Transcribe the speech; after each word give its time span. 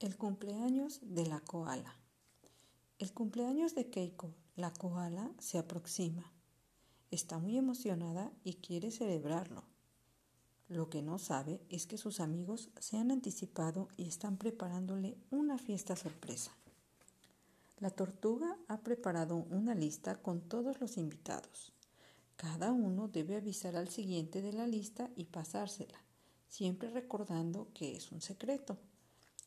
El 0.00 0.16
cumpleaños 0.16 0.98
de 1.02 1.26
la 1.26 1.40
koala. 1.40 1.94
El 2.98 3.12
cumpleaños 3.12 3.74
de 3.74 3.90
Keiko, 3.90 4.32
la 4.56 4.72
koala, 4.72 5.30
se 5.38 5.58
aproxima. 5.58 6.32
Está 7.10 7.36
muy 7.38 7.58
emocionada 7.58 8.32
y 8.42 8.54
quiere 8.54 8.92
celebrarlo. 8.92 9.62
Lo 10.68 10.88
que 10.88 11.02
no 11.02 11.18
sabe 11.18 11.60
es 11.68 11.86
que 11.86 11.98
sus 11.98 12.20
amigos 12.20 12.70
se 12.80 12.96
han 12.96 13.10
anticipado 13.10 13.88
y 13.98 14.08
están 14.08 14.38
preparándole 14.38 15.18
una 15.30 15.58
fiesta 15.58 15.96
sorpresa. 15.96 16.56
La 17.78 17.90
tortuga 17.90 18.56
ha 18.68 18.80
preparado 18.80 19.36
una 19.50 19.74
lista 19.74 20.16
con 20.22 20.40
todos 20.40 20.80
los 20.80 20.96
invitados. 20.96 21.74
Cada 22.36 22.72
uno 22.72 23.08
debe 23.08 23.36
avisar 23.36 23.76
al 23.76 23.90
siguiente 23.90 24.40
de 24.40 24.54
la 24.54 24.66
lista 24.66 25.10
y 25.14 25.26
pasársela, 25.26 26.02
siempre 26.48 26.88
recordando 26.88 27.68
que 27.74 27.96
es 27.96 28.10
un 28.12 28.22
secreto. 28.22 28.78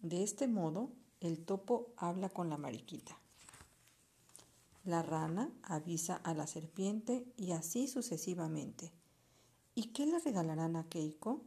De 0.00 0.22
este 0.22 0.46
modo, 0.46 0.90
el 1.18 1.44
topo 1.44 1.92
habla 1.96 2.28
con 2.28 2.48
la 2.48 2.56
mariquita. 2.56 3.18
La 4.84 5.02
rana 5.02 5.50
avisa 5.64 6.14
a 6.14 6.34
la 6.34 6.46
serpiente 6.46 7.26
y 7.36 7.50
así 7.50 7.88
sucesivamente. 7.88 8.92
¿Y 9.74 9.88
qué 9.88 10.06
le 10.06 10.20
regalarán 10.20 10.76
a 10.76 10.88
Keiko? 10.88 11.42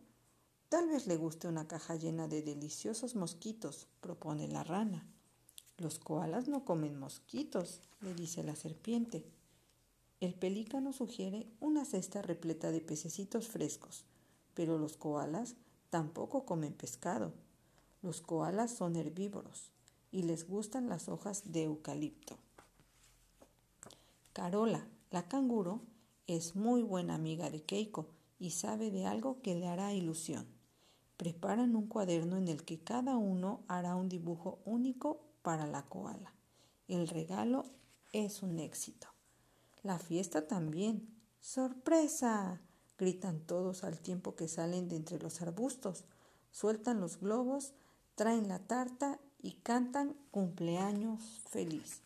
Tal 0.67 0.89
vez 0.89 1.07
le 1.07 1.15
guste 1.15 1.47
una 1.47 1.65
caja 1.67 1.95
llena 1.95 2.27
de 2.27 2.41
deliciosos 2.41 3.15
mosquitos, 3.15 3.87
propone 4.01 4.49
la 4.49 4.65
rana. 4.65 5.07
Los 5.77 5.97
koalas 5.97 6.49
no 6.49 6.65
comen 6.65 6.99
mosquitos, 6.99 7.79
le 8.01 8.13
dice 8.13 8.43
la 8.43 8.57
serpiente. 8.57 9.25
El 10.19 10.33
pelícano 10.33 10.91
sugiere 10.91 11.47
una 11.61 11.85
cesta 11.85 12.21
repleta 12.21 12.69
de 12.71 12.81
pececitos 12.81 13.47
frescos, 13.47 14.03
pero 14.53 14.77
los 14.77 14.97
koalas 14.97 15.55
tampoco 15.89 16.45
comen 16.45 16.73
pescado. 16.73 17.33
Los 18.01 18.21
koalas 18.21 18.71
son 18.71 18.95
herbívoros 18.95 19.71
y 20.11 20.23
les 20.23 20.47
gustan 20.47 20.89
las 20.89 21.07
hojas 21.07 21.51
de 21.51 21.63
eucalipto. 21.63 22.37
Carola, 24.33 24.87
la 25.11 25.27
canguro, 25.27 25.81
es 26.25 26.55
muy 26.55 26.81
buena 26.81 27.15
amiga 27.15 27.49
de 27.49 27.61
Keiko 27.61 28.07
y 28.39 28.51
sabe 28.51 28.89
de 28.89 29.05
algo 29.05 29.41
que 29.41 29.55
le 29.55 29.67
hará 29.67 29.93
ilusión. 29.93 30.47
Preparan 31.17 31.75
un 31.75 31.87
cuaderno 31.87 32.37
en 32.37 32.47
el 32.47 32.63
que 32.63 32.79
cada 32.79 33.17
uno 33.17 33.61
hará 33.67 33.95
un 33.95 34.09
dibujo 34.09 34.59
único 34.65 35.21
para 35.43 35.67
la 35.67 35.83
koala. 35.83 36.33
El 36.87 37.07
regalo 37.07 37.65
es 38.13 38.41
un 38.41 38.59
éxito. 38.59 39.07
La 39.83 39.99
fiesta 39.99 40.47
también. 40.47 41.07
¡Sorpresa! 41.39 42.61
gritan 42.97 43.39
todos 43.41 43.83
al 43.83 43.99
tiempo 43.99 44.35
que 44.35 44.47
salen 44.47 44.87
de 44.87 44.95
entre 44.95 45.19
los 45.19 45.41
arbustos, 45.41 46.05
sueltan 46.51 46.99
los 46.99 47.19
globos 47.19 47.73
traen 48.15 48.47
la 48.47 48.59
tarta 48.59 49.19
y 49.41 49.53
cantan 49.53 50.15
cumpleaños 50.31 51.41
feliz. 51.49 52.01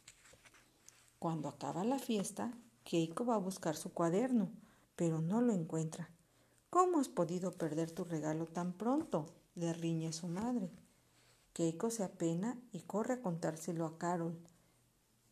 Cuando 1.19 1.49
acaba 1.49 1.83
la 1.83 1.99
fiesta, 1.99 2.53
Keiko 2.83 3.25
va 3.25 3.35
a 3.35 3.39
buscar 3.39 3.75
su 3.75 3.91
cuaderno, 3.93 4.49
pero 4.95 5.21
no 5.21 5.41
lo 5.41 5.53
encuentra. 5.53 6.09
¿Cómo 6.69 6.99
has 6.99 7.09
podido 7.09 7.51
perder 7.51 7.91
tu 7.91 8.03
regalo 8.03 8.45
tan 8.45 8.73
pronto? 8.73 9.25
le 9.55 9.73
riñe 9.73 10.11
su 10.11 10.27
madre. 10.27 10.69
Keiko 11.53 11.89
se 11.89 12.03
apena 12.03 12.59
y 12.73 12.81
corre 12.81 13.13
a 13.15 13.21
contárselo 13.21 13.85
a 13.85 13.97
Carol. 13.97 14.37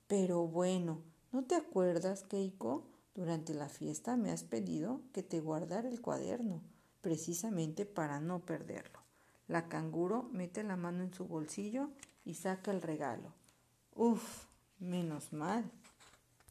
Pero 0.07 0.47
bueno, 0.47 1.01
¿no 1.31 1.44
te 1.44 1.55
acuerdas, 1.55 2.23
Keiko? 2.23 2.88
Durante 3.13 3.53
la 3.53 3.69
fiesta 3.69 4.16
me 4.16 4.31
has 4.31 4.44
pedido 4.44 5.01
que 5.11 5.21
te 5.21 5.41
guardara 5.41 5.89
el 5.89 6.01
cuaderno, 6.01 6.61
precisamente 7.01 7.85
para 7.85 8.19
no 8.19 8.39
perderlo. 8.39 9.03
La 9.47 9.67
canguro 9.67 10.30
mete 10.31 10.63
la 10.63 10.75
mano 10.75 11.03
en 11.03 11.13
su 11.13 11.25
bolsillo 11.25 11.89
y 12.23 12.36
saca 12.36 12.72
el 12.72 12.81
regalo. 12.81 13.33
Uf, 13.94 14.45
menos 14.80 15.33
mal. 15.33 15.69